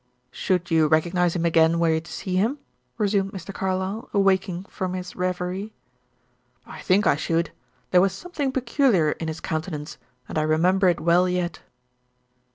[0.31, 2.57] "Should you recognize him again were you to see him?"
[2.97, 3.53] resumed Mr.
[3.53, 5.73] Carlyle awakening from his reverie.
[6.65, 7.51] "I think I should.
[7.91, 11.59] There was something peculiar in his countenance, and I remember it well yet."